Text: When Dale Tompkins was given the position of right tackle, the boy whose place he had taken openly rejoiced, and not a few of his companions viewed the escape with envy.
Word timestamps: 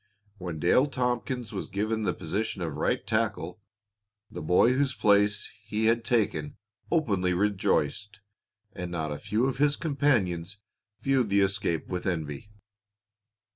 When 0.39 0.57
Dale 0.57 0.87
Tompkins 0.87 1.53
was 1.53 1.67
given 1.67 2.01
the 2.01 2.13
position 2.15 2.63
of 2.63 2.77
right 2.77 3.05
tackle, 3.05 3.61
the 4.31 4.41
boy 4.41 4.73
whose 4.73 4.95
place 4.95 5.51
he 5.63 5.85
had 5.85 6.03
taken 6.03 6.57
openly 6.91 7.35
rejoiced, 7.35 8.19
and 8.73 8.89
not 8.89 9.11
a 9.11 9.19
few 9.19 9.45
of 9.45 9.59
his 9.59 9.75
companions 9.75 10.57
viewed 11.01 11.29
the 11.29 11.41
escape 11.41 11.87
with 11.87 12.07
envy. 12.07 12.49